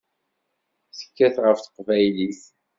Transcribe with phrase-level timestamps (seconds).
[0.97, 2.41] Tekkat ɣef teqbaylit.